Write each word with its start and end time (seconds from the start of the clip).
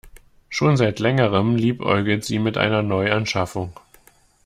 Schon 0.49 0.77
seit 0.77 0.97
längerem 0.97 1.55
liebäugelt 1.55 2.25
sie 2.25 2.39
mit 2.39 2.57
einer 2.57 2.81
Neuanschaffung. 2.81 3.71